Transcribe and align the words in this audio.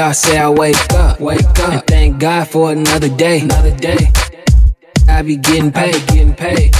I 0.00 0.12
say 0.12 0.38
I 0.38 0.48
wake 0.48 0.76
up, 0.94 1.20
wake 1.20 1.40
up, 1.40 1.72
and 1.72 1.86
thank 1.86 2.18
God 2.18 2.48
for 2.48 2.72
another 2.72 3.08
day, 3.10 3.40
another 3.40 3.76
day. 3.76 4.10
I 5.06 5.20
be 5.22 5.36
getting 5.36 5.70
paid, 5.70 5.94
getting 6.06 6.34
paid. 6.34 6.74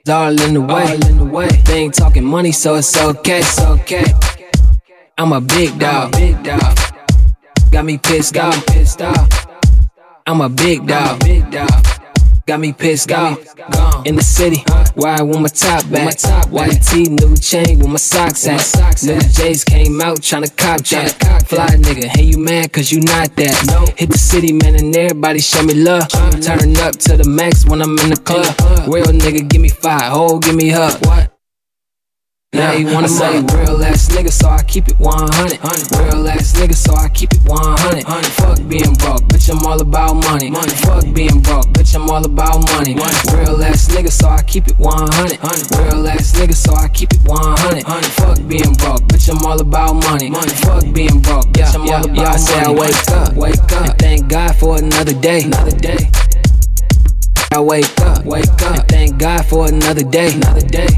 It's 0.00 0.10
all 0.10 0.38
in 0.42 0.52
the 0.52 0.60
way, 0.60 0.82
all 0.82 1.06
in 1.06 1.16
the 1.16 1.24
way. 1.24 1.48
They 1.64 1.78
ain't 1.78 1.94
talking 1.94 2.24
money, 2.24 2.52
so 2.52 2.74
it's 2.74 2.94
okay, 3.00 3.38
it's 3.38 3.60
okay. 3.60 4.04
I'm 5.16 5.32
a 5.32 5.40
big 5.40 5.78
dog, 5.78 6.12
big 6.12 6.42
dog. 6.42 6.76
Got 7.70 7.86
me 7.86 7.96
pissed 7.96 8.36
off, 8.36 8.66
pissed 8.66 9.00
off. 9.00 9.28
I'm 10.26 10.42
a 10.42 10.48
big 10.50 10.86
dog, 10.86 11.20
big 11.20 11.50
dog. 11.50 11.87
Got 12.48 12.60
me 12.60 12.72
pissed 12.72 13.12
off. 13.12 13.38
In 14.06 14.16
the 14.16 14.22
city, 14.22 14.64
why 14.94 15.16
I 15.18 15.22
want 15.22 15.42
my 15.42 15.48
top 15.48 15.84
back. 15.90 16.18
White 16.50 16.82
tee, 16.82 17.04
new 17.04 17.36
chain 17.36 17.78
with 17.78 17.88
my 17.88 17.96
socks 17.96 18.46
at. 18.46 19.02
New 19.02 19.20
J's 19.20 19.64
came 19.64 20.00
out 20.00 20.20
tryna 20.22 20.56
cop 20.56 20.80
that. 20.86 21.44
Fly 21.46 21.66
nigga, 21.66 22.04
hey 22.04 22.22
you 22.22 22.38
mad 22.38 22.72
cause 22.72 22.90
you 22.90 23.02
not 23.02 23.36
that. 23.36 23.92
Hit 23.98 24.08
the 24.08 24.16
city, 24.16 24.54
man, 24.54 24.76
and 24.76 24.96
everybody 24.96 25.40
show 25.40 25.62
me 25.62 25.74
love. 25.74 26.08
Turn 26.08 26.74
up 26.78 26.96
to 26.96 27.18
the 27.18 27.28
max 27.28 27.66
when 27.66 27.82
I'm 27.82 27.98
in 27.98 28.08
the 28.08 28.20
club. 28.24 28.46
Real 28.88 29.04
nigga, 29.04 29.46
give 29.46 29.60
me 29.60 29.68
five, 29.68 30.10
oh, 30.14 30.38
give 30.38 30.56
me 30.56 30.70
hug. 30.70 31.28
Now 32.54 32.72
you 32.72 32.86
wanna 32.86 33.08
say 33.08 33.40
real 33.40 33.84
ass 33.84 34.08
nigga, 34.08 34.32
so 34.32 34.48
I 34.48 34.62
keep 34.62 34.88
it 34.88 34.98
100. 34.98 35.60
Real 36.00 36.26
ass 36.28 36.54
nigga, 36.56 36.74
so 36.74 36.94
I 36.94 37.10
keep 37.10 37.30
it 37.32 37.44
100. 37.44 38.04
Fuck 38.40 38.66
being 38.66 38.94
broke, 38.94 39.20
bitch, 39.28 39.50
I'm 39.50 39.64
all 39.66 39.78
about 39.78 40.14
money. 40.14 40.50
Fuck 40.80 41.04
being 41.12 41.42
broke, 41.42 41.66
bitch, 41.76 41.94
I'm 41.94 42.08
all 42.08 42.24
about 42.24 42.64
money. 42.72 42.94
Real 42.94 43.62
ass 43.62 43.88
nigga, 43.88 44.10
so 44.10 44.28
I 44.28 44.42
keep 44.42 44.66
it 44.66 44.78
100. 44.78 45.38
Real 45.76 46.08
ass 46.08 46.32
nigga, 46.40 46.54
so 46.54 46.72
I 46.72 46.88
keep 46.88 47.12
it 47.12 47.20
100. 47.28 47.84
Fuck 48.16 48.38
being 48.48 48.72
broke, 48.80 49.02
bitch, 49.12 49.28
I'm 49.28 49.44
all 49.44 49.60
about 49.60 49.92
money. 49.94 50.30
Fuck 50.64 50.90
being 50.94 51.20
broke, 51.20 51.46
bitch, 51.52 51.74
I'm 51.74 51.82
all 51.82 52.02
about 52.02 52.16
money. 52.16 52.24
I 52.24 52.36
say 52.36 52.60
I 52.60 52.72
wake 52.72 53.10
up, 53.12 53.34
wake 53.34 53.72
up, 53.72 53.90
and 53.90 53.98
thank 53.98 54.28
God 54.28 54.56
for 54.56 54.78
another 54.78 55.12
day, 55.12 55.42
another 55.42 55.76
day. 55.76 56.10
I 57.52 57.60
wake 57.60 58.00
up, 58.00 58.24
wake 58.24 58.48
up, 58.62 58.74
and 58.74 58.88
thank 58.88 59.18
God 59.18 59.44
for 59.44 59.68
another 59.68 60.02
day, 60.02 60.32
another 60.32 60.66
day 60.66 60.88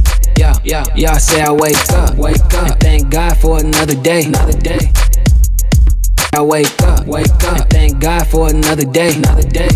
yeah, 0.40 0.54
yeah, 0.64 0.84
yeah. 0.96 1.12
I 1.12 1.18
say 1.18 1.42
I 1.42 1.52
wake 1.52 1.76
up, 1.90 2.16
wake 2.16 2.54
up, 2.54 2.54
and 2.54 2.80
thank 2.80 3.10
God 3.10 3.36
for 3.36 3.60
another 3.60 3.94
day, 3.94 4.24
another 4.24 4.58
day. 4.58 4.90
I 6.32 6.40
wake 6.40 6.80
up, 6.82 7.06
wake 7.06 7.26
up, 7.44 7.58
and 7.58 7.70
thank 7.70 8.00
God 8.00 8.26
for 8.26 8.48
another 8.48 8.84
day, 8.84 9.14
another 9.16 9.48
day. 9.48 9.68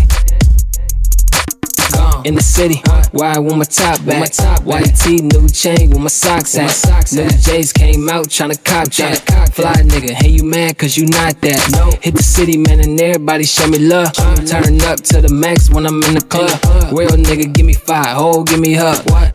In 2.25 2.33
the 2.33 2.41
city, 2.41 2.81
why 3.11 3.35
I 3.35 3.39
want 3.39 3.57
my 3.59 3.65
top 3.65 4.03
back. 4.03 4.33
White 4.65 4.95
tee, 4.95 5.21
new 5.21 5.47
chain 5.47 5.91
with 5.91 5.99
my 5.99 6.07
socks 6.07 6.57
at. 6.57 7.13
New 7.13 7.29
J's 7.29 7.71
came 7.71 8.09
out 8.09 8.25
tryna 8.25 8.57
cop 8.63 8.87
that. 8.93 9.53
Fly 9.53 9.73
nigga, 9.73 10.09
hey 10.09 10.29
you 10.29 10.43
mad 10.43 10.79
cause 10.79 10.97
you 10.97 11.05
not 11.05 11.39
that. 11.41 11.99
Hit 12.01 12.15
the 12.15 12.23
city, 12.23 12.57
man, 12.57 12.79
and 12.79 12.99
everybody 12.99 13.43
show 13.43 13.67
me 13.67 13.77
love. 13.77 14.11
Turn 14.13 14.81
up 14.81 15.01
to 15.01 15.21
the 15.21 15.29
max 15.31 15.69
when 15.69 15.85
I'm 15.85 16.01
in 16.01 16.15
the 16.15 16.25
club. 16.27 16.49
Real 16.91 17.11
nigga, 17.11 17.53
give 17.53 17.67
me 17.67 17.73
five, 17.73 18.17
oh, 18.17 18.43
give 18.43 18.59
me 18.59 18.73
hug. 18.73 19.34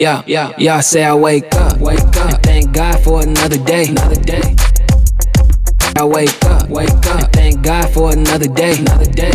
Yeah, 0.00 0.24
yeah, 0.26 0.52
yeah. 0.58 0.76
I 0.78 0.80
say 0.80 1.04
I 1.04 1.14
wake 1.14 1.54
up, 1.54 1.78
wake 1.78 2.00
up, 2.16 2.42
thank 2.42 2.72
God 2.72 2.98
for 3.04 3.22
another 3.22 3.58
day, 3.58 3.86
another 3.86 4.20
day. 4.20 4.56
I 5.96 6.04
wake 6.04 6.44
up, 6.46 6.68
wake 6.68 6.90
up, 7.06 7.32
thank 7.32 7.62
God 7.62 7.88
for 7.94 8.10
another 8.10 8.48
day, 8.48 8.76
another 8.76 9.04
day. 9.04 9.30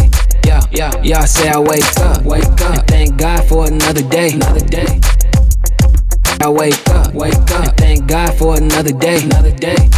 Yeah, 0.46 0.60
yeah, 0.72 0.92
yeah. 1.02 1.20
I 1.22 1.26
say 1.28 1.48
I 1.48 1.60
wake 1.60 1.98
up, 2.00 2.24
wake 2.26 2.44
up, 2.44 2.86
thank 2.88 3.16
God 3.18 3.48
for 3.48 3.68
another 3.68 4.02
day, 4.04 4.34
another 4.34 4.60
day. 4.66 5.00
I 6.42 6.50
wake 6.50 6.90
up, 6.90 7.14
wake 7.14 7.52
up, 7.52 7.78
thank 7.78 8.08
God 8.08 8.38
for 8.38 8.58
another 8.58 8.92
day, 8.92 9.24
another 9.24 9.52
day. 9.56 9.90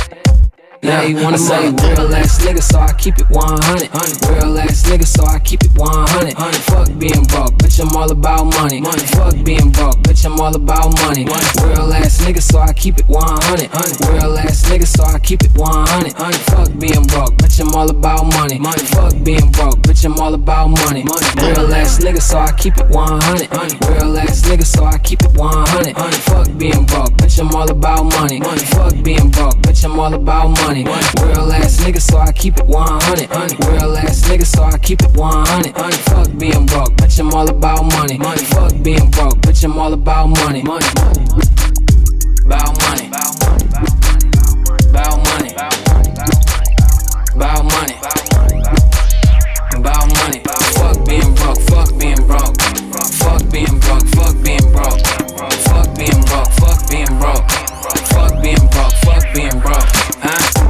Now 0.83 1.03
you 1.03 1.15
wanna 1.17 1.37
say 1.37 1.69
real 1.69 2.15
ass 2.15 2.43
nigga, 2.43 2.59
so 2.59 2.79
I 2.79 2.91
keep 2.93 3.15
it 3.19 3.29
100. 3.29 3.93
Real 4.33 4.57
ass 4.57 4.81
nigga, 4.89 5.05
so 5.05 5.23
I 5.23 5.37
keep 5.37 5.63
it 5.63 5.69
100. 5.77 6.33
Fuck 6.65 6.87
being 6.97 7.23
broke, 7.29 7.53
bitch, 7.61 7.79
I'm 7.79 7.95
all 7.95 8.11
about 8.11 8.45
money. 8.45 8.81
Fuck 9.13 9.35
being 9.45 9.69
broke, 9.69 9.97
bitch, 10.01 10.25
I'm 10.25 10.41
all 10.41 10.55
about 10.55 10.91
money. 11.05 11.25
Real 11.25 11.93
ass 11.93 12.17
nigga, 12.25 12.41
so 12.41 12.57
I 12.57 12.73
keep 12.73 12.97
it 12.97 13.07
100. 13.07 13.69
Real 14.09 14.35
ass 14.39 14.65
nigga, 14.69 14.87
so 14.87 15.03
I 15.03 15.19
keep 15.19 15.43
it 15.43 15.51
100. 15.55 16.13
Fuck 16.49 16.73
being 16.79 17.05
broke, 17.05 17.37
bitch, 17.37 17.61
I'm 17.61 17.75
all 17.75 17.87
about 17.87 18.25
money. 18.25 18.57
Fuck 18.87 19.13
being 19.23 19.51
broke, 19.51 19.77
bitch, 19.85 20.03
I'm 20.03 20.17
all 20.17 20.33
about 20.33 20.69
money. 20.69 21.03
Real 21.37 21.75
ass 21.75 21.99
nigga, 21.99 22.21
so 22.21 22.39
I 22.39 22.51
keep 22.53 22.79
it 22.79 22.89
100. 22.89 23.53
Real 23.85 24.17
ass 24.17 24.41
nigga, 24.49 24.65
so 24.65 24.85
I 24.85 24.97
keep 24.97 25.21
it 25.21 25.37
100. 25.37 25.95
Fuck 26.25 26.57
being 26.57 26.85
broke, 26.85 27.13
bitch, 27.21 27.39
I'm 27.39 27.53
all 27.53 27.69
about 27.69 28.05
money. 28.05 28.39
Fuck 28.73 29.03
being 29.03 29.29
broke, 29.29 29.61
bitch, 29.61 29.85
I'm 29.85 29.99
all 29.99 30.15
about 30.15 30.49
money 30.49 30.70
money. 30.71 30.83
Real 30.85 31.51
ass 31.51 31.81
nigga, 31.81 31.99
so 32.01 32.17
I 32.17 32.31
keep 32.31 32.57
it 32.57 32.65
100. 32.65 33.29
Real 33.67 33.97
ass 33.97 34.23
nigga, 34.29 34.45
so 34.45 34.63
I 34.63 34.77
keep 34.77 35.01
it 35.01 35.11
100. 35.17 35.75
Fuck 35.75 36.37
being 36.37 36.65
broke, 36.65 36.93
bitch, 36.95 37.19
I'm 37.19 37.33
all 37.33 37.49
about 37.49 37.83
money. 37.83 38.17
Fuck 38.45 38.81
being 38.81 39.11
broke, 39.11 39.35
bitch, 39.41 39.63
I'm 39.65 39.77
all 39.77 39.93
about 39.93 40.27
money. 40.27 40.61
About 40.61 40.83
money. 42.79 43.07
About 44.89 45.17
money. 45.19 45.51
About 47.35 47.63
money. 47.65 47.95
About 49.75 50.07
money. 50.13 50.39
Fuck 50.77 51.05
being 51.05 51.35
broke, 51.35 51.61
fuck 51.67 51.89
being 51.99 52.27
broke. 52.27 52.61
Fuck 53.19 53.51
being 53.51 53.79
broke, 53.79 54.07
fuck 54.15 54.35
being 54.43 54.71
broke. 54.71 55.01
Fuck 55.67 55.95
being 55.97 56.21
broke, 56.23 56.51
fuck 56.59 56.89
being 56.89 57.17
broke. 57.19 57.51
Fuck 58.11 58.41
being 58.41 58.67
broke, 58.71 58.93
fuck 59.03 59.33
being 59.33 59.59
broke. 59.59 59.89
Huh? 60.23 60.60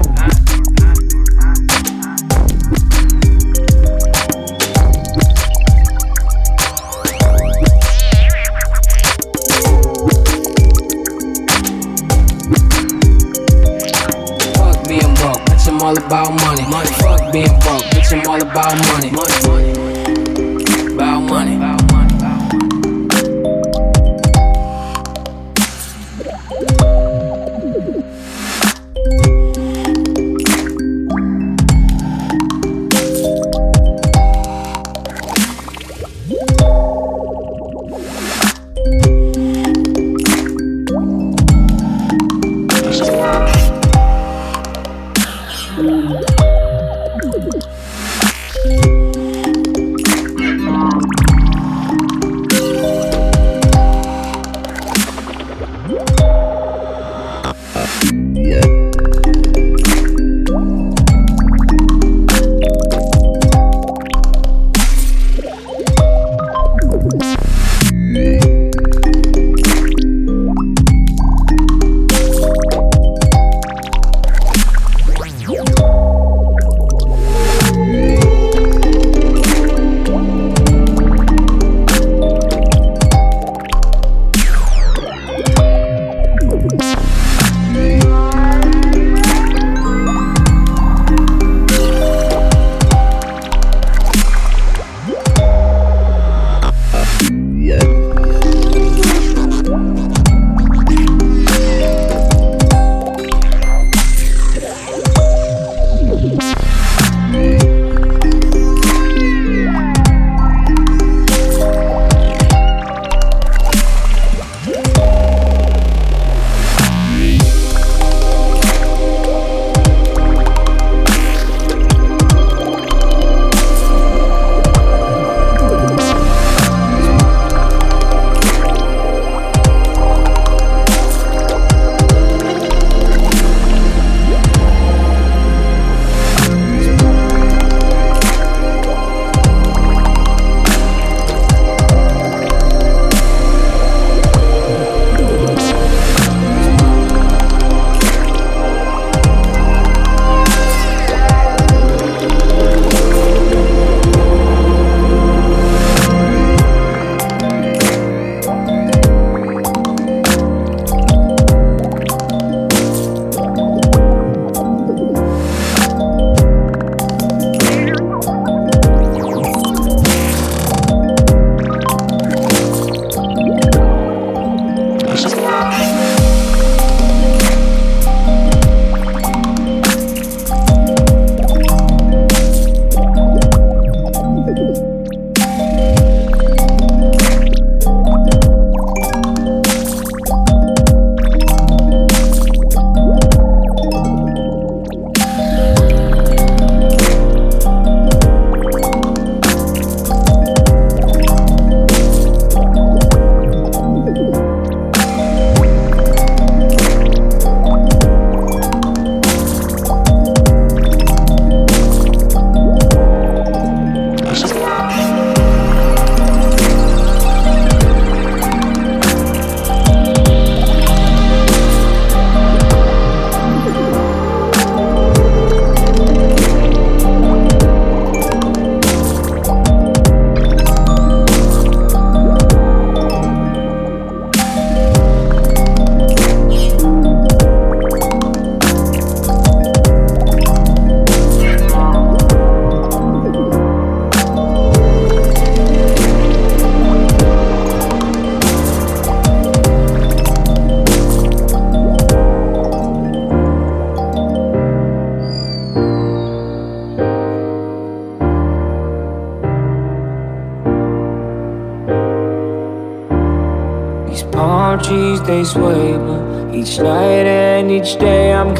All 15.92 15.98
about 15.98 16.32
money. 16.42 16.64
money. 16.70 16.90
Fuck 17.02 17.34
being 17.34 17.48
broke, 17.60 17.84
bitch, 17.92 18.14
I'm 18.14 18.26
all 18.30 18.42
about 18.42 18.78
money. 18.88 19.12
money. 19.12 19.74
About 20.94 21.20
money. 21.24 21.56
About 21.56 21.60
money. 21.60 21.81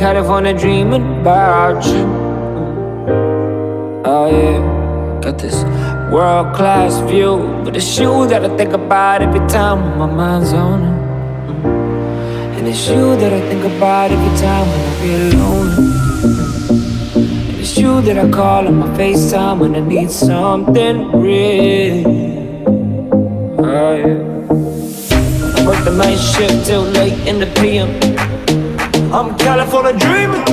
California 0.02 0.52
dreaming 0.52 1.22
about 1.22 1.86
you. 1.86 2.02
Oh 4.04 4.28
yeah, 4.32 5.22
got 5.22 5.38
this 5.38 5.64
world 6.12 6.56
class 6.56 7.00
view, 7.08 7.62
but 7.64 7.78
it's 7.78 8.00
you 8.00 8.26
that 8.26 8.44
I 8.44 8.58
think 8.58 8.74
about 8.74 9.22
every 9.22 9.48
time 9.48 10.00
my 10.00 10.08
mind's 10.08 10.54
on 10.54 10.82
it. 10.82 10.98
And 12.58 12.68
it's 12.68 12.90
you 12.90 13.16
that 13.16 13.32
I 13.32 13.42
think 13.48 13.64
about 13.64 14.10
every 14.10 14.38
time 14.40 14.66
when 14.72 14.82
I 14.90 14.94
feel 15.02 15.26
lonely. 15.40 15.86
And 17.50 17.60
it's 17.60 17.78
you 17.78 18.02
that 18.02 18.18
I 18.18 18.28
call 18.32 18.68
on 18.68 18.78
my 18.80 18.88
FaceTime 18.98 19.60
when 19.60 19.76
I 19.76 19.82
need 19.82 20.10
something 20.10 21.12
real. 21.12 22.08
Oh 23.60 23.96
yeah. 24.02 24.18
I 25.58 25.64
work 25.68 25.84
the 25.86 25.94
night 25.96 26.18
shift 26.18 26.66
till 26.66 26.82
late 26.82 27.20
in 27.28 27.40
the 27.40 27.46
PM. 27.62 28.12
I'm 29.14 29.38
California 29.38 29.92
dreaming. 30.00 30.51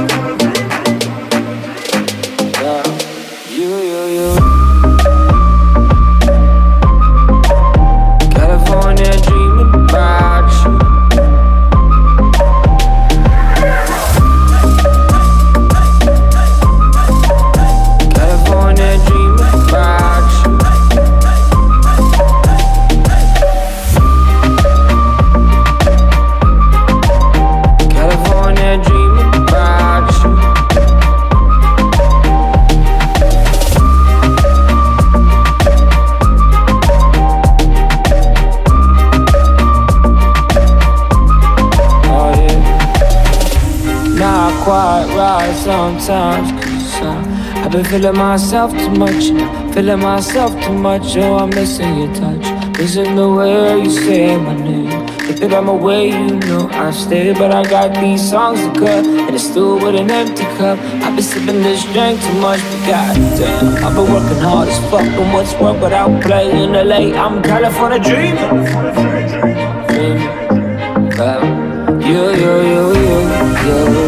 Feeling 47.88 48.18
myself 48.18 48.70
too 48.72 48.90
much. 48.90 49.24
Feeling 49.74 50.00
myself 50.00 50.52
too 50.62 50.74
much. 50.74 51.16
Oh, 51.16 51.38
I'm 51.38 51.50
missing 51.50 51.96
your 51.98 52.14
touch. 52.14 52.44
Missing 52.78 53.16
the 53.16 53.28
way 53.28 53.82
you 53.82 53.90
say 53.90 54.36
my 54.36 54.54
name. 54.54 55.08
If 55.30 55.40
that 55.40 55.54
I'm 55.54 55.68
away, 55.68 56.08
you 56.08 56.36
know 56.48 56.68
I 56.72 56.90
stay. 56.90 57.32
But 57.32 57.50
I 57.52 57.62
got 57.64 57.94
these 57.94 58.22
songs 58.30 58.60
to 58.60 58.72
cut. 58.78 59.06
And 59.06 59.34
it's 59.34 59.44
still 59.44 59.76
with 59.76 59.94
an 59.94 60.10
empty 60.10 60.44
cup. 60.58 60.78
I've 61.04 61.14
been 61.16 61.24
sipping 61.24 61.62
this 61.62 61.82
drink 61.94 62.20
too 62.20 62.40
much. 62.40 62.60
But 62.60 62.80
goddamn, 62.88 63.84
I've 63.84 63.94
been 63.96 64.12
working 64.12 64.42
hard 64.42 64.68
as 64.68 64.78
fuck. 64.90 65.08
And 65.20 65.32
what's 65.32 65.54
work 65.54 65.80
without 65.80 66.22
playing 66.22 66.72
LA? 66.72 67.16
I'm 67.16 67.42
California 67.42 67.98
dreaming. 67.98 68.48
You, 72.08 72.30
you, 72.30 72.52
you, 72.70 72.82
you, 72.94 74.02
you. 74.02 74.07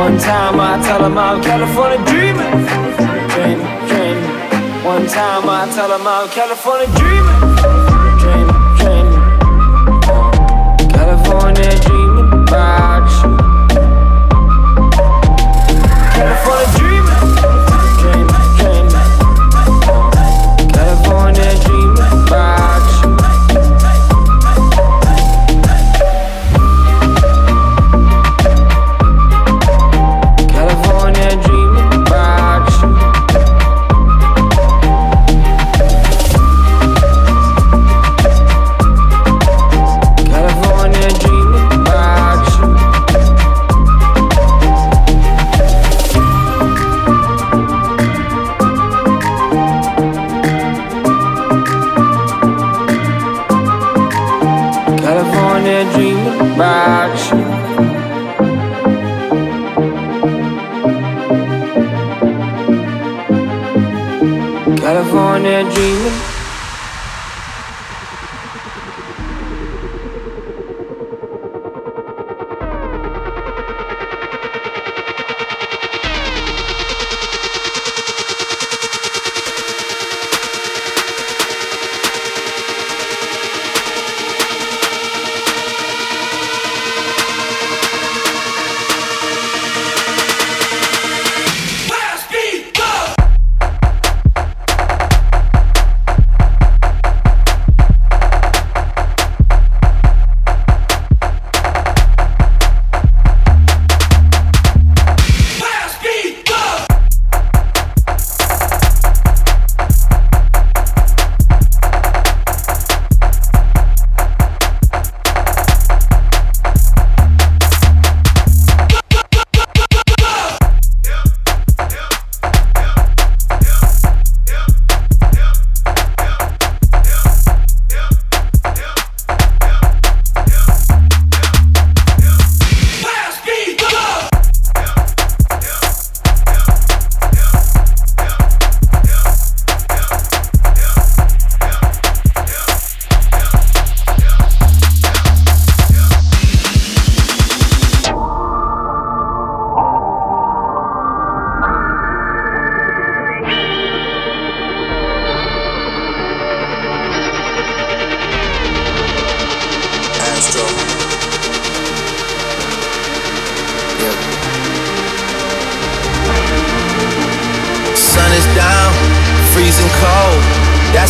One 0.00 0.16
time 0.16 0.58
I 0.58 0.80
tell 0.82 1.04
him 1.04 1.18
I'm 1.18 1.42
California 1.42 1.98
dreaming, 2.06 2.64
dreaming, 3.34 3.68
dreaming. 3.86 4.82
One 4.82 5.06
time 5.06 5.46
I 5.46 5.70
tell 5.74 5.92
him 5.92 6.06
I'm 6.06 6.26
California 6.30 6.86
dreaming, 6.96 7.36
dreaming, 7.36 7.59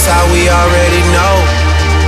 That's 0.00 0.16
how 0.16 0.32
we 0.32 0.48
already 0.48 1.04
know. 1.12 1.34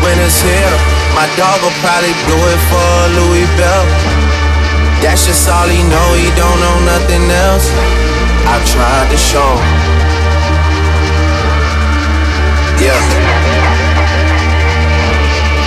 Winter's 0.01 0.41
here. 0.41 0.77
My 1.13 1.29
dog 1.37 1.61
will 1.61 1.77
probably 1.85 2.17
do 2.25 2.39
it 2.41 2.61
for 2.73 2.89
Louis 3.21 3.45
Bell. 3.61 3.85
That's 5.05 5.27
just 5.27 5.47
all 5.47 5.69
he 5.69 5.85
know. 5.93 6.07
He 6.17 6.33
don't 6.33 6.57
know 6.65 6.79
nothing 6.89 7.29
else. 7.29 7.69
I 8.49 8.57
tried 8.65 9.13
to 9.13 9.19
show. 9.21 9.61
Yeah. 12.81 12.97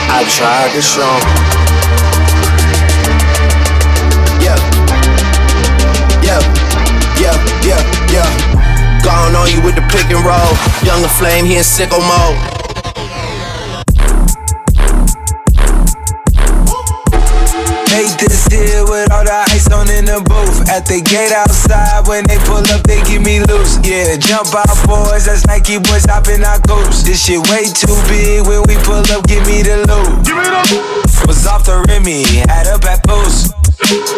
I 0.09 0.25
tried 0.25 0.73
to 0.73 0.81
show. 0.81 1.13
Yeah. 4.41 4.57
Yeah. 6.25 6.41
Yeah. 7.21 7.37
Yeah. 7.61 7.81
Yeah. 8.09 8.54
Gone 9.05 9.35
on 9.35 9.45
you 9.53 9.61
with 9.61 9.75
the 9.75 9.85
pick 9.93 10.09
and 10.09 10.25
roll. 10.25 10.53
Younger 10.81 11.07
flame, 11.07 11.45
he 11.45 11.57
in 11.57 11.63
sicko 11.63 12.01
mode. 12.01 12.41
Make 17.93 18.17
this 18.17 18.49
deal 18.49 18.89
with 18.89 19.13
all 19.13 19.21
the 19.21 19.45
ice 19.53 19.69
on 19.69 19.93
in 19.93 20.05
the 20.09 20.25
booth. 20.25 20.65
At 20.73 20.89
the 20.89 21.05
gate 21.05 21.31
outside, 21.31 22.07
when 22.09 22.25
they 22.25 22.41
pull 22.49 22.65
up, 22.73 22.81
they 22.89 22.97
give 23.05 23.21
me 23.21 23.45
loose. 23.45 23.77
Yeah, 23.85 24.17
jump 24.17 24.49
out, 24.57 24.73
boys. 24.89 25.29
That's 25.29 25.45
Nike 25.45 25.77
boys 25.77 26.09
hopping 26.09 26.43
our 26.43 26.57
coops. 26.65 27.03
This 27.03 27.21
shit 27.21 27.45
way 27.53 27.69
too 27.69 27.93
big. 28.09 28.41
When 28.49 28.65
we 28.65 28.73
pull 28.81 29.05
up, 29.13 29.27
give 29.29 29.45
me 29.45 29.61
the 29.61 29.85
loot. 29.85 30.25
Give 30.25 30.33
me 30.33 30.49
the 30.49 31.29
Was 31.29 31.45
off 31.45 31.63
the 31.69 31.85
Remy, 31.87 32.25
had 32.49 32.65
up 32.73 32.83
at 32.89 33.05
Boost. 33.05 33.53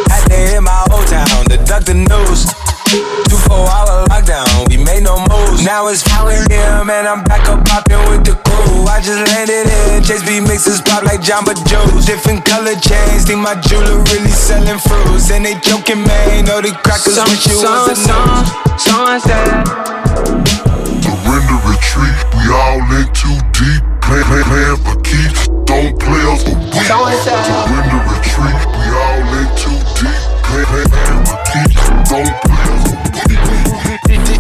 Had 0.08 0.32
to 0.32 0.36
hit 0.36 0.64
my 0.64 0.88
old 0.96 1.08
town 1.12 1.44
to 1.52 1.58
duck 1.68 1.84
the 1.84 1.94
news. 1.94 2.67
Two 2.88 3.36
four 3.44 3.68
hour 3.68 4.08
lockdown, 4.08 4.48
we 4.72 4.78
made 4.80 5.04
no 5.04 5.20
moves. 5.28 5.60
Now 5.66 5.92
it's 5.92 6.08
4 6.08 6.32
a.m. 6.32 6.88
and 6.88 7.04
I'm 7.04 7.20
back 7.28 7.44
up 7.52 7.60
popping 7.68 8.00
with 8.08 8.24
the 8.24 8.40
crew. 8.48 8.88
I 8.88 9.04
just 9.04 9.28
landed 9.28 9.68
in, 9.68 10.04
Chase 10.08 10.24
B 10.24 10.40
mixes 10.40 10.80
pop 10.80 11.04
like 11.04 11.20
Jamba 11.20 11.52
Joe's. 11.68 12.06
Different 12.08 12.46
color 12.48 12.80
chains, 12.80 13.28
think 13.28 13.44
my 13.44 13.60
jeweler 13.60 14.00
really 14.08 14.32
selling 14.32 14.80
fruits. 14.80 15.28
And 15.36 15.44
they 15.44 15.60
joking, 15.60 16.00
man, 16.00 16.46
know 16.48 16.64
the 16.64 16.72
crackers 16.80 17.20
Some, 17.20 17.28
wish 17.28 17.44
you 17.52 17.60
some, 17.60 17.92
was 17.92 17.92
a 17.92 18.08
some, 18.80 19.20
said. 19.20 19.68
Surrender 21.04 21.60
retreat, 21.68 22.18
we 22.40 22.44
all 22.56 22.80
in 22.96 23.04
too 23.12 23.36
deep. 23.52 23.84
Plan, 24.00 24.24
plan, 24.32 24.48
plan 24.48 24.76
for 24.80 24.96
keeps, 25.04 25.52
don't 25.68 25.92
play 26.00 26.24
us 26.32 26.40
for 26.40 26.56
weeks. 26.56 26.88
Surrender 26.88 28.00
retreat, 28.16 28.60
we 28.80 28.86
all 28.96 29.28
in 29.44 29.48
too 29.60 29.76
deep. 30.00 30.24
Plan, 30.48 30.64
plan, 30.72 30.88
plan 30.88 31.20
for 31.28 31.40
keeps, 31.52 31.76
don't 32.08 32.08
play 32.08 32.24
us 32.24 32.40
for 32.40 32.48
weeks. 32.48 32.57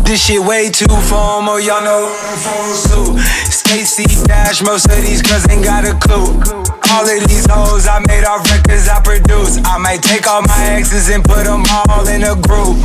This 0.08 0.24
shit 0.24 0.39
way 0.39 0.70
too 0.70 0.88
formal, 0.88 1.60
y'all 1.60 1.84
know 1.84 2.08
I'm 2.08 2.38
from 2.39 2.72
suit. 2.74 3.20
Stacy 3.52 4.06
Dash, 4.26 4.63
most 4.63 4.86
of 4.86 4.96
these 5.04 5.22
girls 5.22 5.46
ain't 5.50 5.65
got 5.65 5.84
a 5.84 6.00
clue. 6.00 6.32
All 6.91 7.04
of 7.04 7.28
these 7.28 7.46
hoes 7.52 7.88
I 7.88 8.00
made 8.08 8.24
off 8.24 8.50
records 8.50 8.88
I 8.88 9.02
produce. 9.04 9.60
I 9.65 9.78
might 9.78 10.02
take 10.02 10.26
all 10.26 10.41
my 10.43 10.65
exes 10.72 11.10
and 11.10 11.26
put 11.26 11.43
them 11.43 11.65
all 11.89 12.08
in 12.08 12.24
a 12.24 12.39
group. 12.39 12.80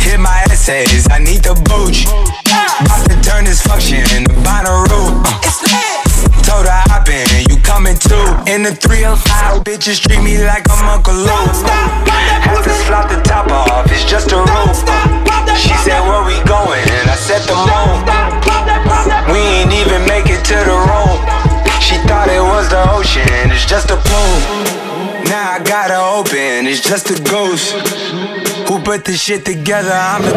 Hit 0.00 0.18
my 0.18 0.44
essays, 0.48 1.06
I 1.10 1.18
need 1.18 1.44
the 1.44 1.52
booch. 1.68 2.06
About 2.08 3.04
to 3.10 3.20
turn 3.20 3.44
this 3.44 3.60
function 3.60 4.00
into 4.16 4.32
Bonnaroo. 4.40 5.12
It's 5.44 5.60
lit. 5.60 6.07
Told 6.42 6.66
her 6.66 6.82
hop 6.88 7.08
in, 7.08 7.26
you 7.50 7.60
coming 7.62 7.96
too. 7.96 8.24
In 8.50 8.62
the 8.62 8.74
305, 8.74 9.64
bitches 9.64 10.00
treat 10.00 10.22
me 10.22 10.42
like 10.44 10.64
I'm 10.70 10.88
Uncle 10.88 11.14
Luke. 11.14 11.54
Had 12.44 12.62
to 12.64 12.72
slot 12.86 13.10
the 13.10 13.20
top 13.22 13.50
off, 13.50 13.90
it's 13.92 14.04
just 14.04 14.32
a 14.32 14.40
roof. 14.40 14.78
She 15.54 15.74
said, 15.84 16.00
Where 16.06 16.24
we 16.24 16.38
going? 16.48 16.82
And 16.82 17.10
I 17.10 17.16
said, 17.16 17.42
The 17.44 17.56
moon. 17.56 18.00
We 19.32 19.38
ain't 19.38 19.72
even 19.72 20.06
make 20.08 20.26
it 20.26 20.44
to 20.48 20.56
the 20.56 20.78
room. 20.88 21.18
She 21.80 21.96
thought 22.08 22.28
it 22.28 22.40
was 22.40 22.68
the 22.68 22.80
ocean, 22.92 23.50
it's 23.52 23.66
just 23.66 23.90
a 23.90 23.96
plume. 23.96 24.88
Now 25.28 25.52
I 25.52 25.62
gotta 25.62 26.00
open, 26.00 26.66
it's 26.66 26.80
just 26.80 27.10
a 27.10 27.22
ghost. 27.22 27.72
Who 28.68 28.78
put 28.80 29.04
this 29.04 29.20
shit 29.20 29.44
together? 29.44 29.92
I'm 29.92 30.22
the 30.22 30.32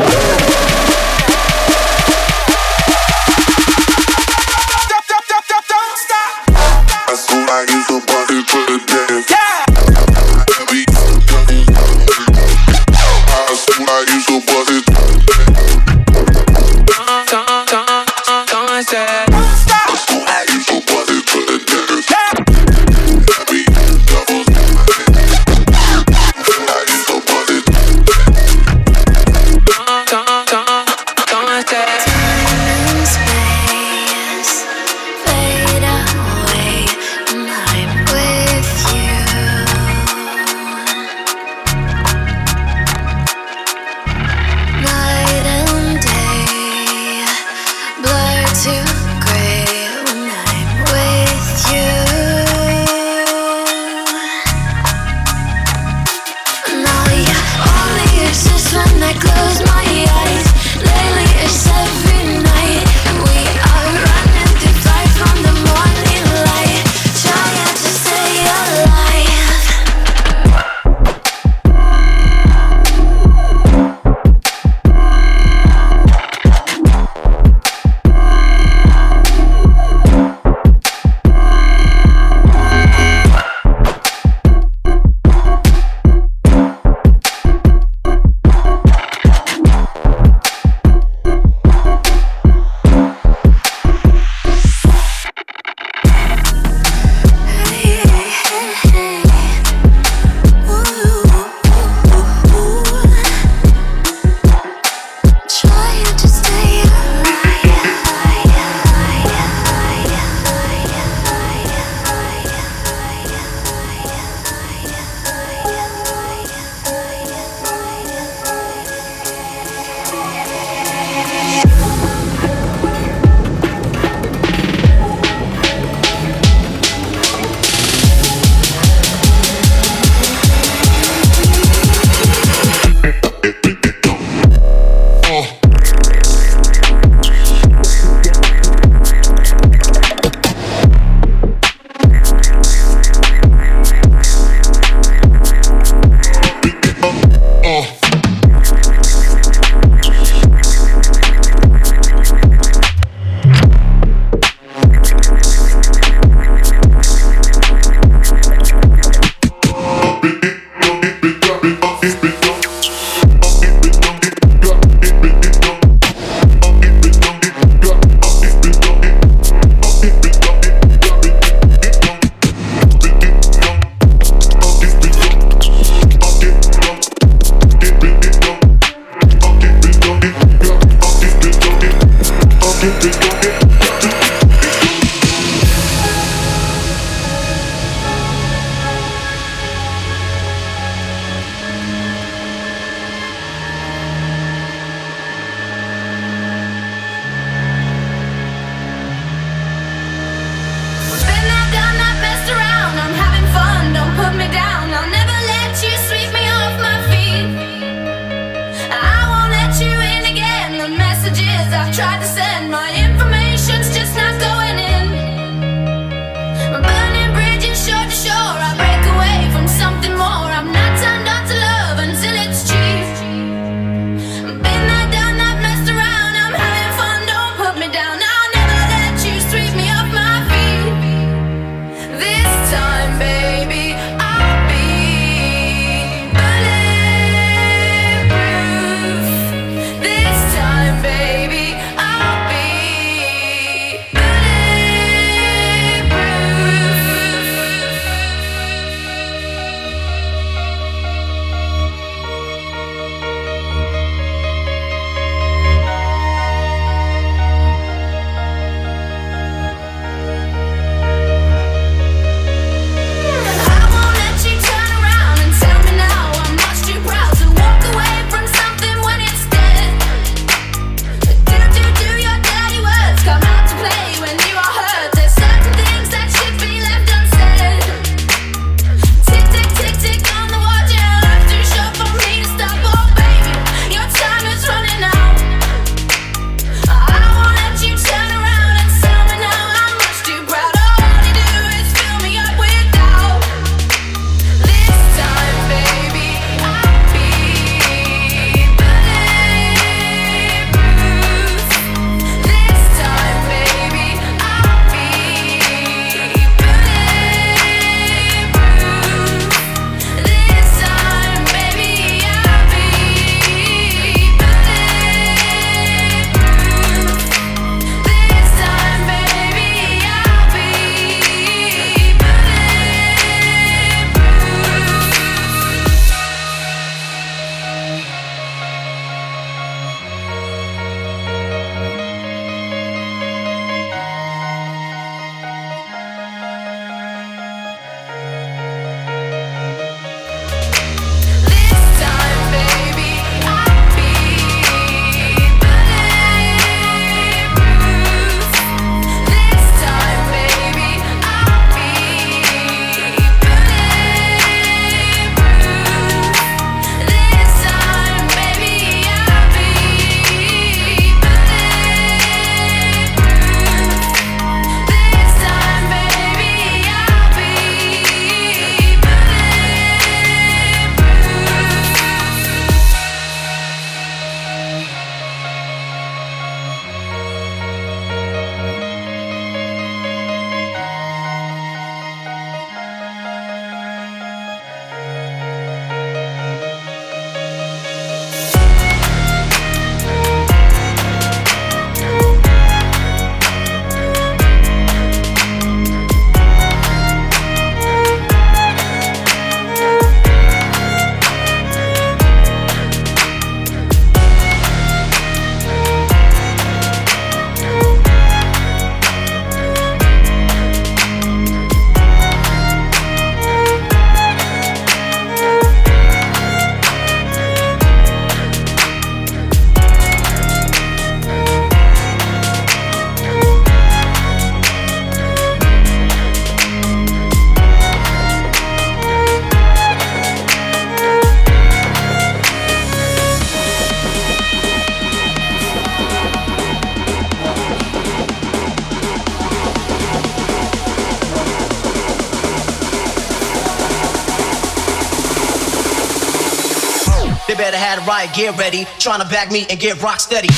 gear 448.33 448.51
ready, 448.53 448.85
trying 448.99 449.21
to 449.21 449.27
back 449.27 449.51
me 449.51 449.65
and 449.69 449.79
get 449.79 450.01
rock 450.01 450.19
steady. 450.19 450.49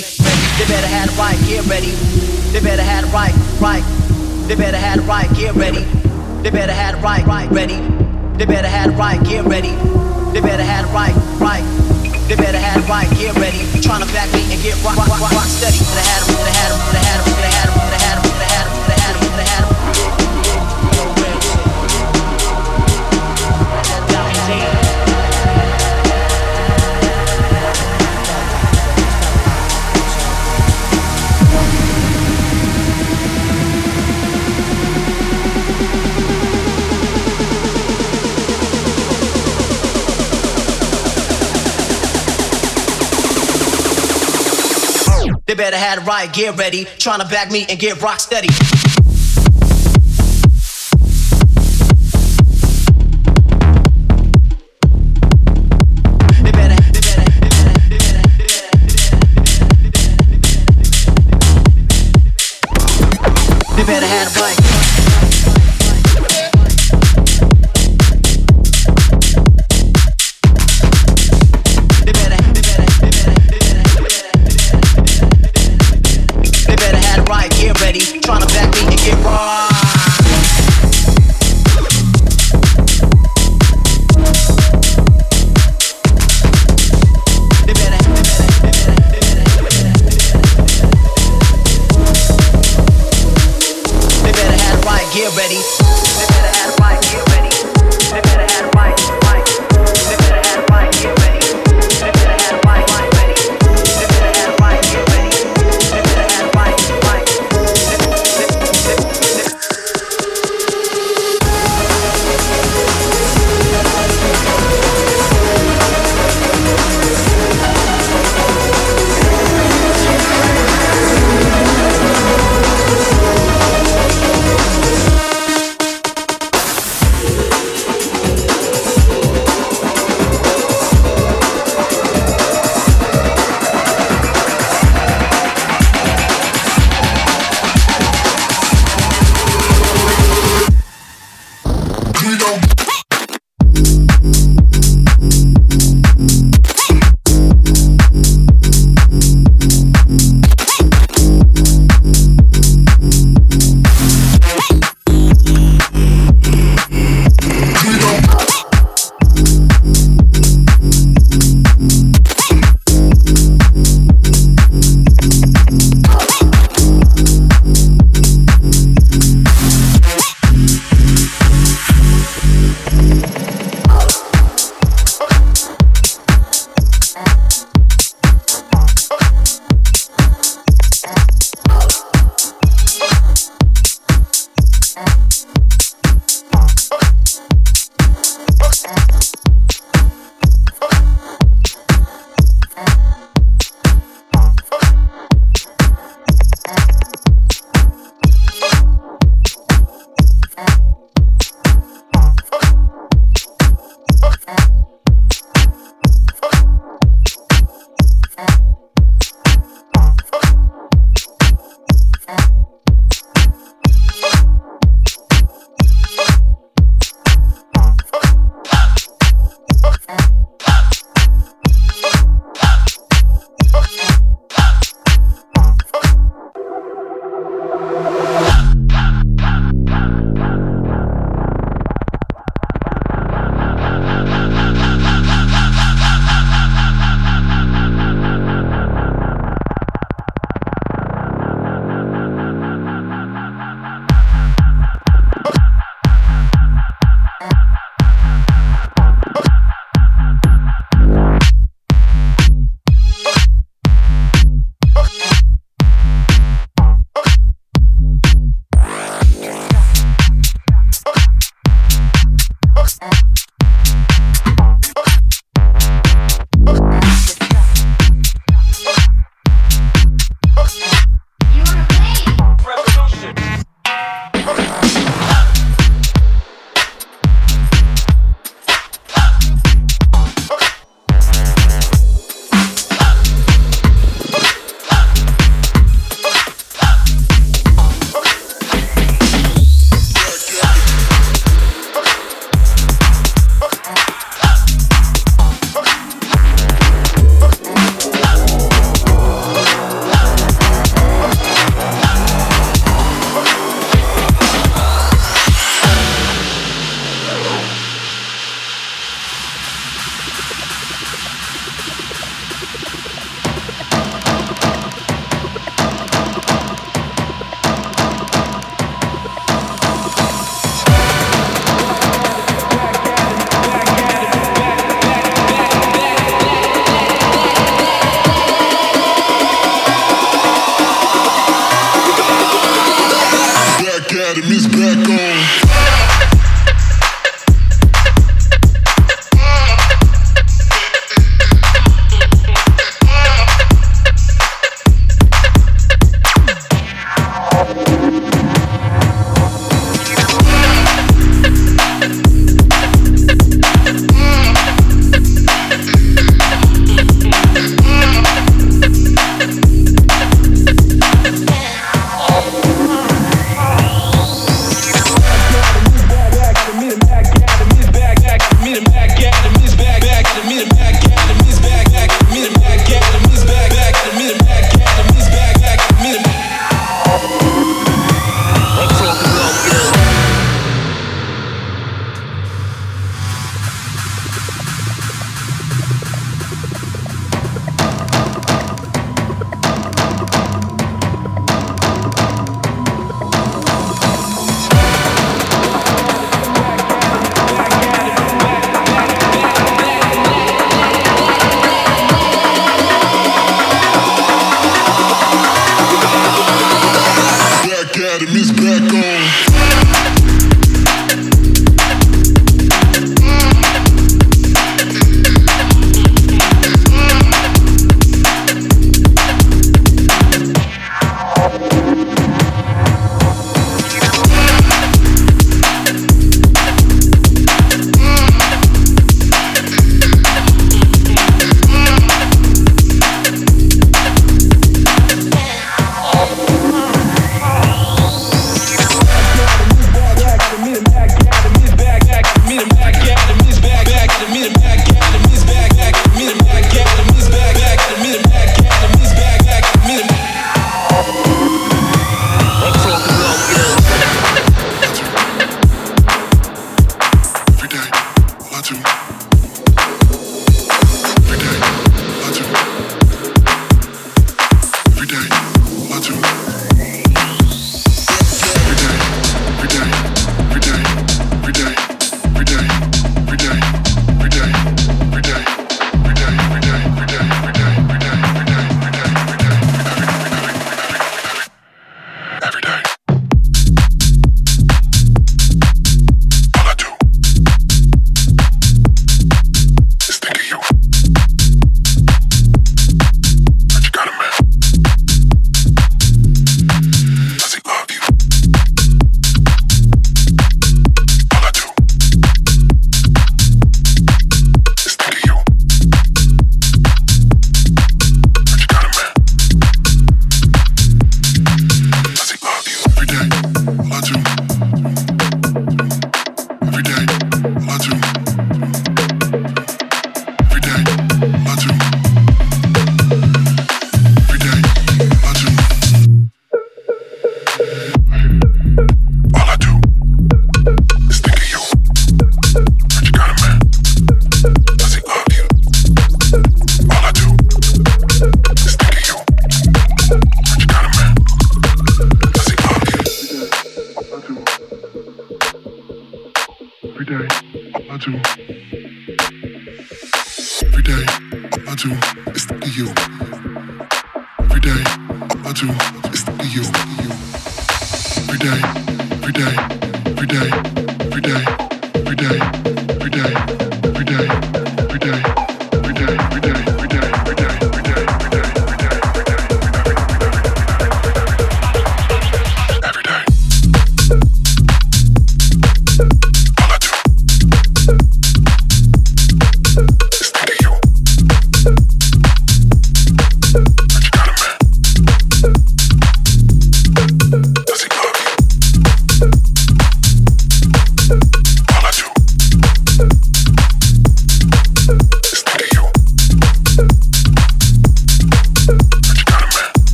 Riot 0.00 0.18
ready. 0.20 0.46
They 0.56 0.66
better 0.66 0.86
had 0.86 1.08
a 1.08 1.12
riot 1.12 1.40
gear 1.46 1.62
ready. 1.62 1.92
They 2.52 2.60
better 2.60 2.82
had 2.82 3.04
a 3.04 3.06
riot, 3.08 3.36
riot. 3.60 3.84
They 4.48 4.56
better 4.56 4.76
had 4.76 4.98
a 4.98 5.02
riot 5.02 5.34
gear 5.34 5.52
ready. 5.52 5.84
They 6.42 6.50
better 6.50 6.72
had 6.72 6.94
a 6.94 6.98
riot, 6.98 7.26
riot 7.26 7.50
ready. 7.50 7.76
They 8.38 8.46
better 8.46 8.68
had 8.68 8.90
a 8.90 8.92
riot 8.92 9.24
gear 9.24 9.42
ready. 9.42 9.74
They 10.32 10.40
better 10.40 10.62
had 10.62 10.84
a 10.84 10.88
riot, 10.88 11.16
riot. 11.38 11.64
They 12.28 12.36
better 12.36 12.58
had 12.58 12.80
a 12.80 12.86
riot 12.88 13.10
gear 13.18 13.32
ready. 13.34 13.60
Trying 13.82 14.06
to 14.06 14.12
back 14.12 14.32
me 14.32 14.42
and 14.52 14.62
get 14.62 14.82
rock, 14.82 14.96
rock, 14.96 15.08
rock, 15.08 15.32
rock 15.32 15.46
steady. 15.46 15.78
They 15.78 16.04
had 16.08 16.22
'em, 16.22 16.34
they 16.44 16.54
had 16.54 16.70
'em, 16.72 16.80
they 16.92 17.02
had 17.04 17.18
'em, 17.20 17.36
they 17.36 17.50
had 17.50 17.68
'em, 17.68 17.89
They 45.50 45.56
better 45.56 45.76
had 45.76 45.98
a 45.98 46.02
riot 46.02 46.32
gear 46.32 46.52
ready, 46.52 46.84
trying 46.84 47.18
to 47.18 47.26
back 47.26 47.50
me 47.50 47.66
and 47.68 47.76
get 47.76 48.00
rock 48.00 48.20
steady. 48.20 48.46
They 56.40 56.52
better, 56.52 56.80
they 56.92 57.00
better, 63.82 64.06
they 64.06 64.69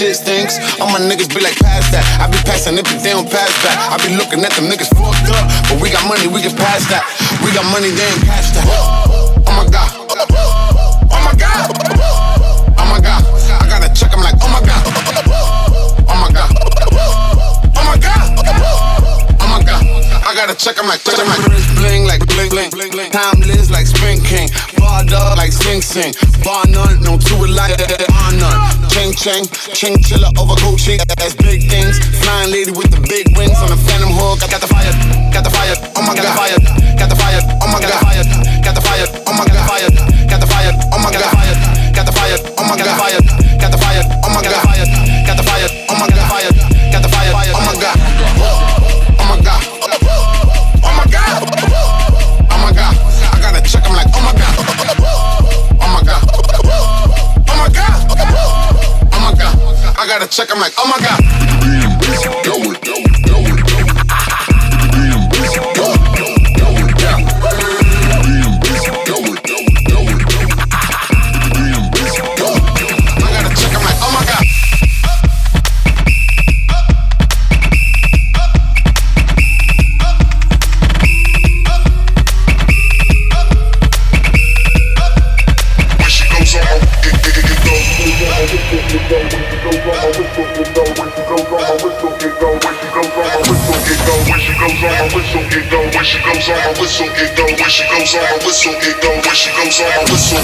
shit 0.00 0.16
stinks. 0.16 0.56
All 0.80 0.88
my 0.88 0.96
niggas 0.96 1.28
be 1.28 1.44
like, 1.44 1.60
pass 1.60 1.84
that. 1.92 2.00
I 2.16 2.24
be 2.32 2.40
passing 2.48 2.80
it, 2.80 2.88
but 2.88 3.04
they 3.04 3.12
don't 3.12 3.28
pass 3.28 3.52
back. 3.60 3.76
I 3.92 4.00
be 4.00 4.16
looking 4.16 4.40
at 4.40 4.56
them 4.56 4.72
niggas 4.72 4.88
fucked 4.96 5.28
up, 5.28 5.44
but 5.68 5.76
we 5.76 5.92
got 5.92 6.08
money, 6.08 6.24
we 6.24 6.40
can 6.40 6.56
pass 6.56 6.88
that. 6.88 7.04
We 7.44 7.52
got 7.52 7.68
money, 7.68 7.92
they 7.92 8.08
ain't 8.08 8.24
cash 8.24 8.48
that. 8.56 8.64
Oh 8.64 9.52
my 9.52 9.68
god. 9.68 9.92
Oh 10.00 11.20
my 11.20 11.36
god. 11.36 11.68
Oh 12.80 12.86
my 12.88 12.96
god. 12.96 13.20
I 13.60 13.68
gotta 13.68 13.92
check. 13.92 14.16
I'm 14.16 14.24
like, 14.24 14.40
oh 14.40 14.48
my 14.48 14.64
god. 14.64 14.80
Oh 16.08 16.16
my 16.16 16.32
god. 16.32 16.48
Oh 17.76 17.84
my 17.84 18.00
god. 18.00 18.24
Oh 19.36 19.48
my 19.52 19.60
god. 19.60 19.84
I 20.24 20.32
gotta 20.32 20.56
check. 20.56 20.80
I'm 20.80 20.88
like, 20.88 21.04
check. 21.04 21.20
I'm 21.20 21.28
like, 21.28 21.44
bling 21.76 22.08
like 22.08 22.24
bling 22.24 22.48
bling 22.48 22.72
bling 22.72 22.90
bling. 22.90 23.12
Timeless 23.12 23.68
like 23.68 23.84
Spin 23.84 24.24
King. 24.24 24.48
Up 25.12 25.36
like 25.36 25.50
Sing 25.50 25.82
Sing. 25.82 26.14
Bar 26.44 26.66
none, 26.70 27.02
no 27.02 27.18
two 27.18 27.42
it 27.42 27.50
like 27.50 27.74
on 28.14 28.38
none. 28.38 28.58
Chain 28.88 29.10
chain, 29.12 29.42
chain 29.74 29.98
chiller 30.02 30.30
over 30.38 30.54
Gucci. 30.62 30.98
That's 31.18 31.34
big 31.34 31.68
things. 31.68 31.98
Flying 32.22 32.50
lady 32.50 32.70
with 32.70 32.90
the 32.90 33.02
big 33.02 33.26
wings 33.36 33.58
on 33.58 33.70
the 33.70 33.80
Phantom 33.90 34.10
hood. 34.10 34.38
Got, 34.40 34.50
got 34.54 34.60
the 34.62 34.70
fire, 34.70 34.94
got 35.34 35.42
the 35.42 35.50
fire. 35.50 35.74
Oh 35.98 36.02
my 36.02 36.14
god, 36.14 36.30
fire. 36.38 36.58
Got 36.94 37.10
the 37.10 37.16
fire. 37.16 37.42
Oh 37.62 37.68
my 37.70 37.80
god, 37.80 37.98
fire. 37.98 38.24
Got 38.62 38.74
the 38.74 38.82
fire. 38.82 39.06
Oh 39.26 39.34
my 39.34 39.46
god, 39.46 39.66
fire. 39.66 39.90
Got 40.30 40.40
the 40.40 40.46
fire. 40.46 40.72
Oh 40.94 40.98
my 41.02 41.10
god, 41.10 41.26
fire. 41.34 41.54
Got 41.94 42.06
the 42.06 42.12
fire. 42.12 42.38
Oh 42.58 42.64
my 42.66 42.76
god, 42.78 42.94
fire. 42.98 43.18
Oh 43.18 43.19
check. 60.30 60.50
I'm 60.52 60.60
like, 60.60 60.74
oh 60.78 60.86
my 60.88 60.98
god. 61.04 61.39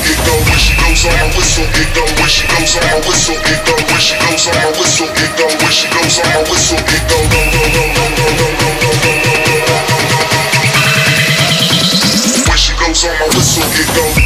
Get 0.06 0.18
go. 0.22 0.34
When 0.46 0.58
she 0.58 0.72
goes 0.78 1.02
on 1.06 1.14
my 1.18 1.26
whistle 1.34 1.66
get 1.74 1.90
go. 1.94 2.02
When 2.06 2.30
she 2.30 2.44
goes 2.46 2.72
on 2.78 2.82
my 2.86 2.98
whistle 3.06 3.38
get 3.42 3.60
go. 3.66 3.74
When 3.74 4.00
she 4.00 4.14
goes 4.22 4.46
on 4.46 4.54
my 4.62 4.70
whistle 4.78 5.10
get 5.10 5.32
go. 5.38 5.46
When 5.50 5.72
she 5.74 5.86
goes 5.90 6.16
on 6.22 6.26
my 6.30 6.42
whistle 6.46 6.80
get 6.86 7.02
go. 7.10 7.18
Go 7.26 7.42
go 7.42 7.66
go 7.66 7.74
go 7.74 7.84
go 7.96 8.06
go 8.06 8.28
go 8.38 8.48
go 8.56 8.70
go 8.80 8.90
go 9.02 9.12
go. 9.12 9.76
When 12.46 12.58
she 12.58 12.72
goes 12.78 13.02
on 13.04 13.14
my 13.18 13.26
whistle 13.34 13.66
get 13.74 13.88
go. 13.96 14.04
It, 14.16 14.25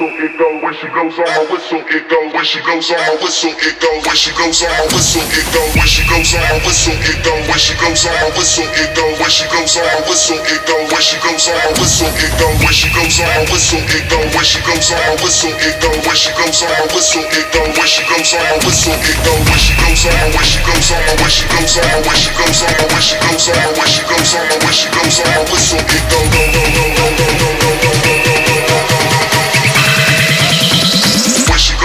When 0.00 0.72
she 0.80 0.88
goes 0.96 1.12
on 1.20 1.28
my 1.28 1.44
whistle, 1.52 1.84
it 1.92 2.08
go. 2.08 2.16
When 2.32 2.40
she 2.40 2.56
goes 2.64 2.88
on 2.88 2.96
my 3.04 3.20
whistle, 3.20 3.52
it 3.52 3.76
go. 3.84 3.92
When 4.00 4.16
she 4.16 4.32
goes 4.32 4.62
on 4.64 4.72
my 4.72 4.88
whistle, 4.96 5.20
it 5.28 5.44
go. 5.52 5.60
When 5.76 5.84
she 5.84 6.00
goes 6.08 6.32
on 6.32 6.40
my 6.40 6.56
whistle, 6.64 6.96
it 6.96 7.20
go. 7.20 7.36
When 7.44 7.60
she 7.60 7.76
goes 7.76 8.00
on 8.08 8.16
my 8.16 8.32
whistle, 8.32 8.64
it 8.64 8.96
go. 8.96 9.04
When 9.20 9.28
she 9.28 9.44
goes 9.52 9.76
on 9.76 9.84
my 9.84 10.00
whistle, 10.08 10.40
it 10.40 10.64
go. 10.64 10.76
When 10.88 11.02
she 11.04 11.20
goes 11.20 11.44
on 11.44 11.52
my 11.52 11.68
whistle, 11.76 12.08
it 12.16 12.32
go. 12.40 12.48
When 12.64 12.72
she 12.72 12.88
goes 12.96 13.20
on 13.20 13.28
my 13.28 13.44
whistle, 13.52 13.76
it 13.92 14.08
go. 14.08 14.18
When 14.32 14.40
she 14.48 14.60
goes 14.64 14.88
on 14.88 14.96
my 15.04 15.20
whistle, 15.20 15.52
it 15.52 15.76
go. 15.84 15.90
When 16.00 16.16
she 16.16 16.32
goes 16.32 16.62
on 16.64 16.72
my 16.72 16.86
whistle, 16.96 17.28
it 17.28 17.44
go. 17.52 17.60
When 17.60 17.84
she 17.84 18.00
goes 18.08 18.32
on 18.32 18.40
my 18.40 18.56
whistle, 18.64 18.96
it 18.96 19.18
go. 19.20 19.32
When 19.36 19.60
she 19.60 19.74
goes 19.84 20.00
on 20.08 20.16
my 20.16 20.32
when 20.32 20.48
she 20.48 20.60
goes 20.64 20.88
on 20.96 21.00
my 21.04 21.12
when 21.20 21.28
she 21.28 21.44
goes 21.44 21.76
on 21.76 21.84
my 21.84 22.00
when 22.08 22.16
she 22.16 22.32
goes 22.40 22.56
on 22.64 22.72
my 22.72 22.88
when 22.88 23.04
she 23.04 23.20
goes 23.20 23.44
on 23.52 23.52
my 23.52 23.68
when 23.76 23.84
she 23.84 24.00
goes 24.08 24.32
on 24.32 24.48
my 24.48 24.56
when 24.64 24.72
she 24.72 24.88
goes 24.96 25.16
on 25.20 25.28
my 25.28 25.44
whistle, 25.52 25.76
it 25.76 26.02
go 26.08 26.18
go 26.24 26.40
go 26.56 26.64
go 26.72 26.88
go 26.88 26.96
go 26.96 27.18
go 27.20 27.28
go 27.28 27.36
go 27.36 27.60
go 27.60 27.84
go 27.84 27.92
go 28.08 28.19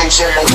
Nation. 0.06 0.55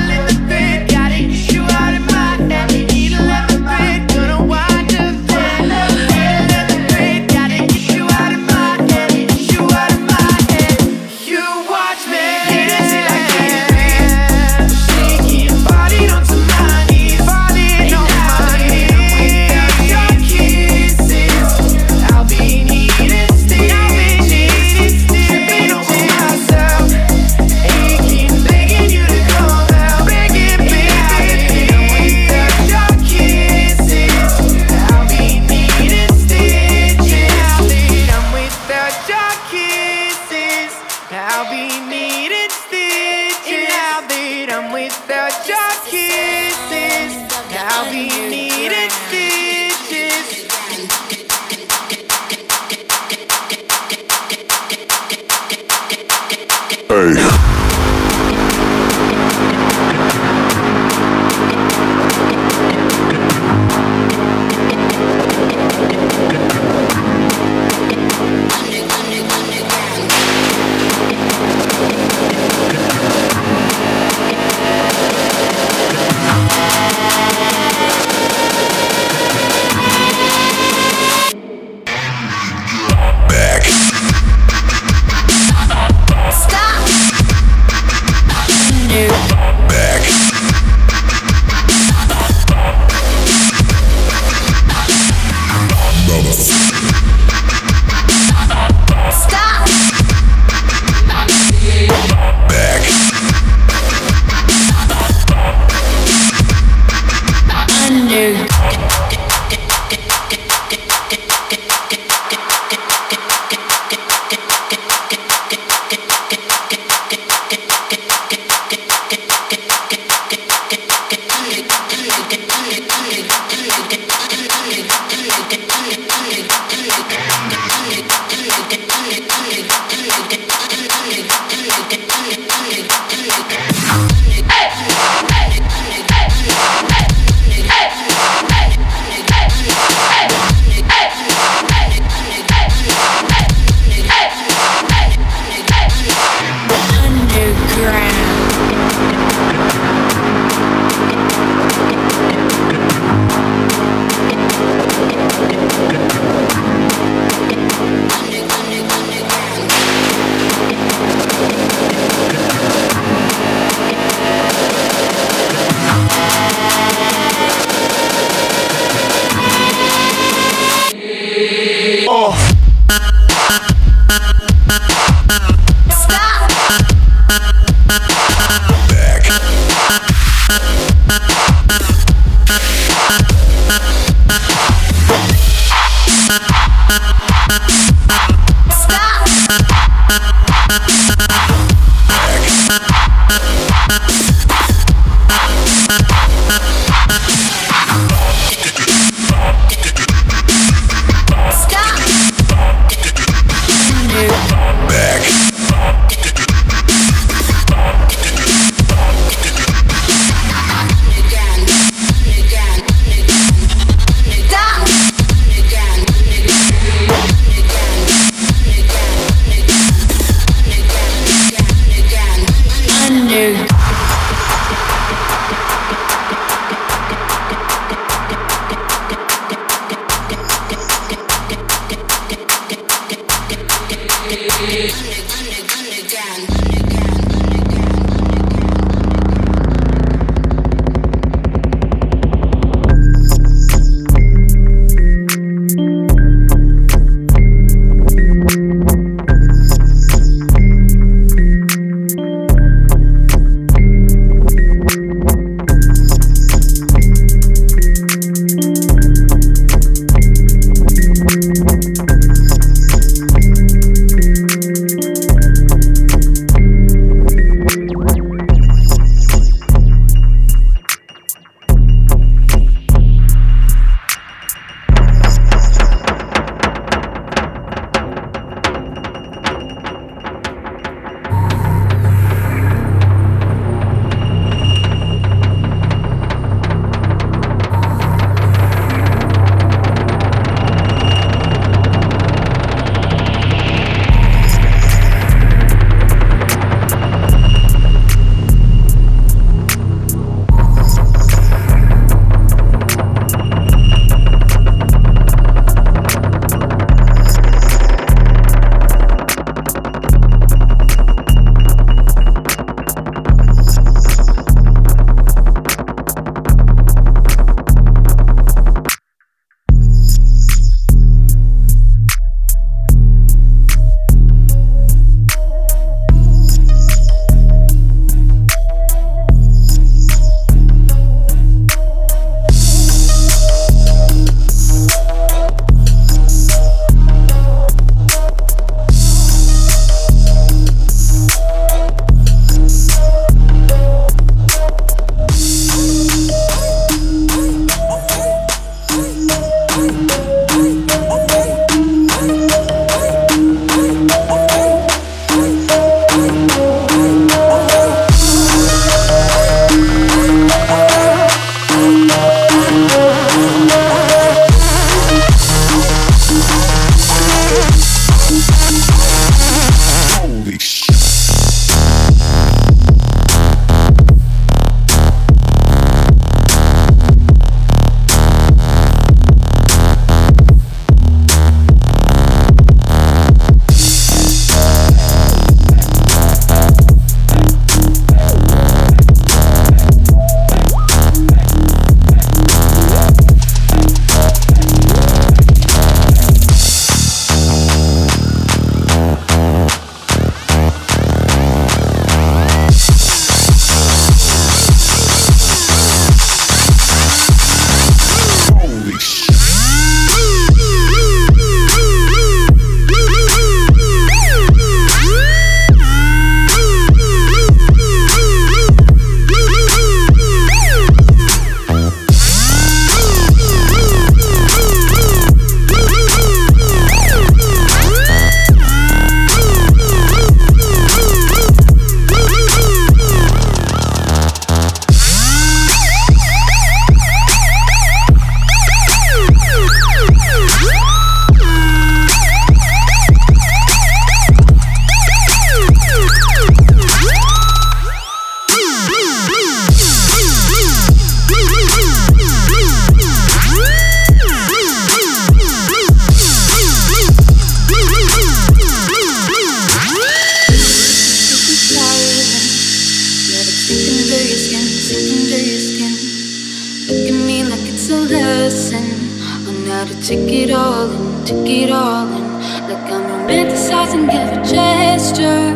how 469.81 469.87
to 469.87 469.99
take 470.03 470.29
it 470.29 470.51
all 470.51 470.91
in, 470.91 471.25
take 471.25 471.63
it 471.63 471.71
all 471.71 472.05
in. 472.05 472.23
Like 472.69 472.91
I'm 472.93 473.01
romanticizing 473.11 474.07
every 474.13 474.43
gesture. 474.43 475.47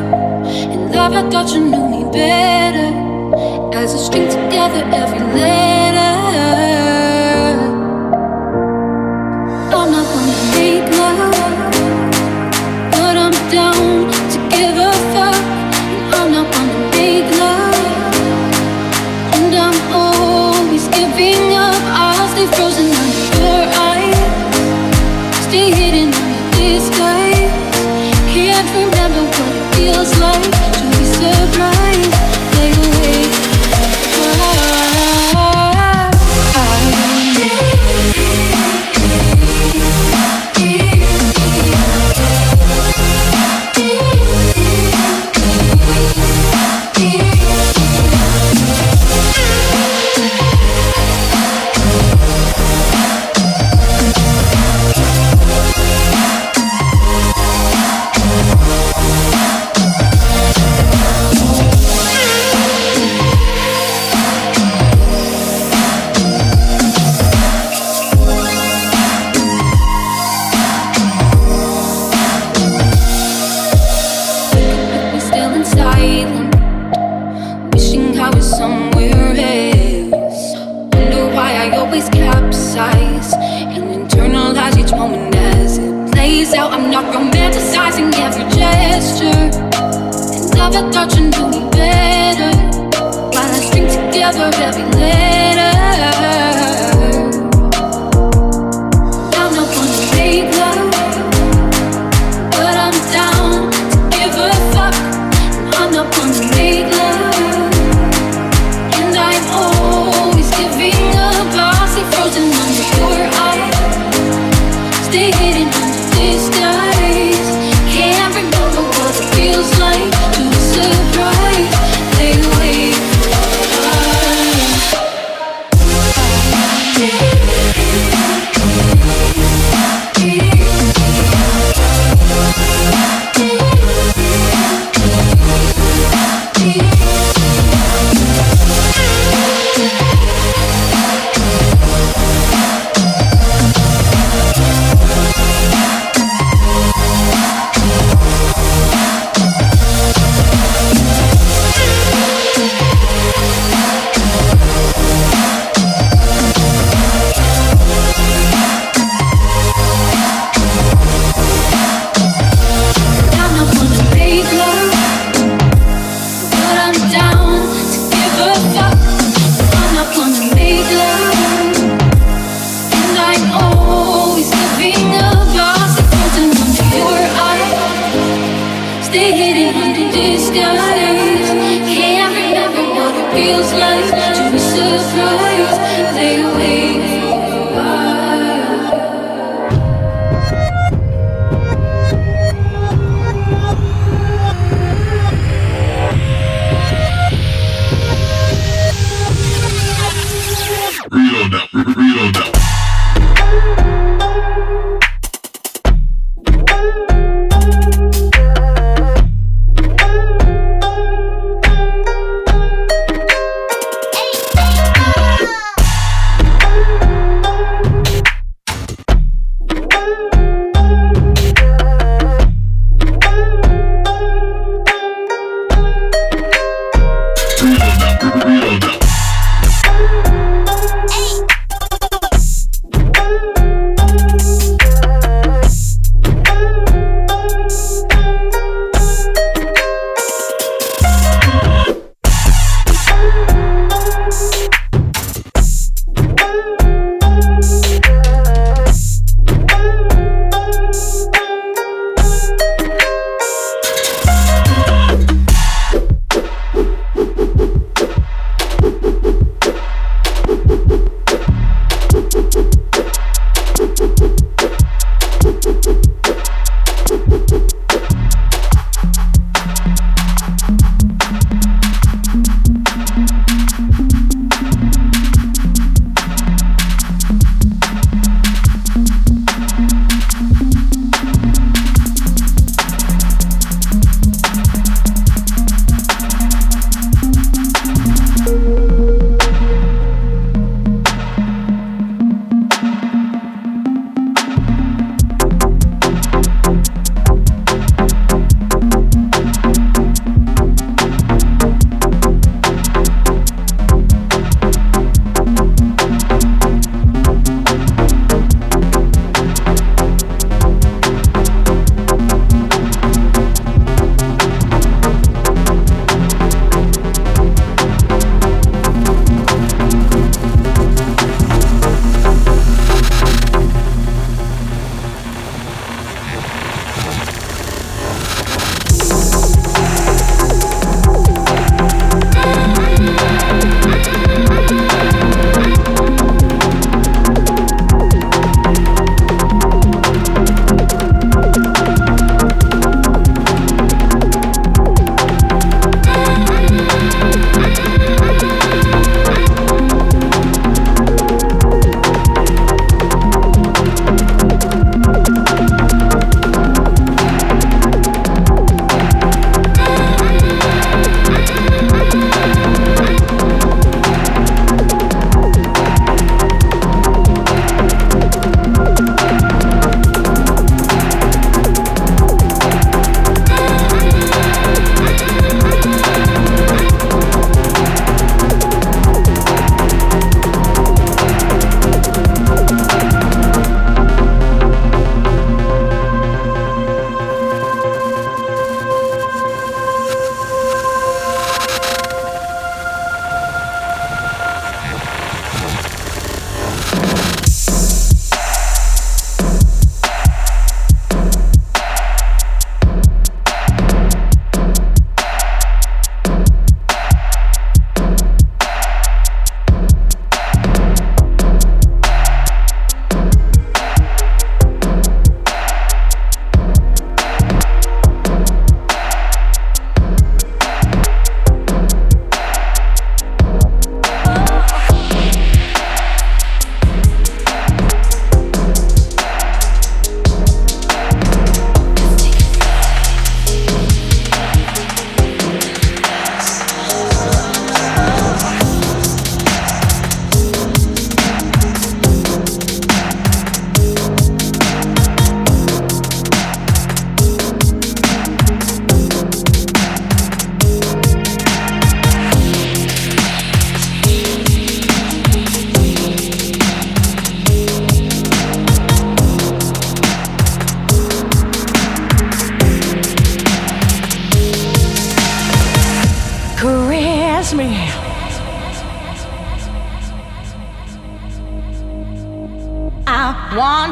In 0.73 0.91
love, 0.91 1.13
I 1.13 1.29
thought 1.29 1.53
you 1.53 1.61
knew 1.63 1.87
me 1.95 2.11
better. 2.11 2.89
As 3.77 3.93
I 3.93 3.97
string 3.97 4.27
together 4.27 4.81
every 5.01 5.19
letter. 5.39 6.14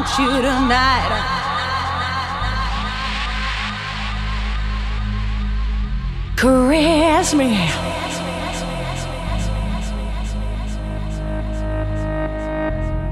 want 0.04 0.18
you 0.18 0.42
tonight. 0.42 1.12
Caress 6.36 7.34
me. 7.34 7.70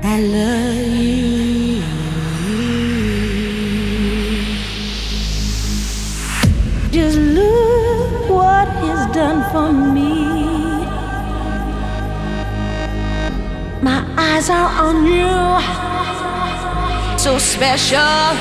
I 0.04 0.20
love 0.20 0.74
you. 0.98 1.82
Just 6.90 7.18
look 7.18 8.28
what 8.28 8.68
he's 8.82 9.06
done 9.14 9.40
for 9.50 9.72
me. 9.72 10.12
My 13.82 14.04
eyes 14.16 14.50
are 14.50 14.68
on 14.86 15.06
you 15.06 15.81
so 17.22 17.38
special. 17.38 18.34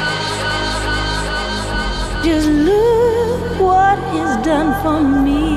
Just 2.23 2.47
look 2.49 3.59
what 3.59 3.99
he's 4.11 4.35
done 4.43 4.73
for 4.81 4.99
me. 4.99 5.53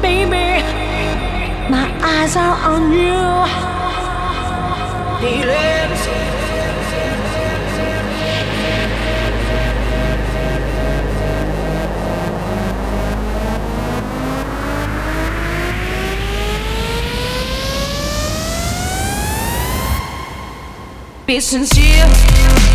Baby, 0.00 0.62
my 1.68 1.86
eyes 2.00 2.36
are 2.36 2.56
on 2.72 2.90
you. 2.90 3.20
Feelings. 5.20 6.35
be 21.26 21.40
sincere. 21.40 22.65